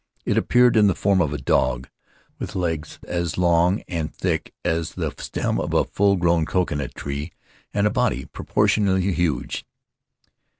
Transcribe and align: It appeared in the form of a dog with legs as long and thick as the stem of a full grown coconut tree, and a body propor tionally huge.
It 0.25 0.35
appeared 0.35 0.75
in 0.77 0.87
the 0.87 0.95
form 0.95 1.21
of 1.21 1.31
a 1.31 1.37
dog 1.37 1.87
with 2.39 2.55
legs 2.55 2.97
as 3.07 3.37
long 3.37 3.81
and 3.87 4.11
thick 4.11 4.51
as 4.65 4.95
the 4.95 5.13
stem 5.19 5.59
of 5.59 5.75
a 5.75 5.85
full 5.85 6.15
grown 6.15 6.43
coconut 6.47 6.95
tree, 6.95 7.33
and 7.71 7.85
a 7.85 7.91
body 7.91 8.25
propor 8.25 8.65
tionally 8.65 9.13
huge. 9.13 9.63